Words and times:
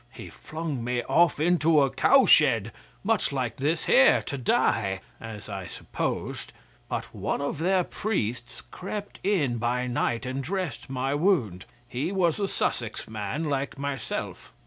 He 0.13 0.31
flung 0.31 0.83
me 0.83 1.03
off 1.03 1.39
into 1.39 1.81
a 1.83 1.91
cowshed, 1.91 2.71
much 3.03 3.31
like 3.31 3.57
this 3.57 3.85
here, 3.85 4.23
to 4.23 4.35
die, 4.35 4.99
as 5.19 5.47
I 5.47 5.67
supposed; 5.67 6.53
but 6.89 7.13
one 7.13 7.39
of 7.39 7.59
their 7.59 7.83
priests 7.83 8.61
crept 8.61 9.19
in 9.23 9.59
by 9.59 9.85
night 9.85 10.25
and 10.25 10.43
dressed 10.43 10.89
my 10.89 11.13
wound. 11.13 11.65
He 11.87 12.11
was 12.11 12.39
a 12.39 12.47
Sussex 12.47 13.07
man 13.07 13.43
like 13.43 13.77
myself. 13.77 14.51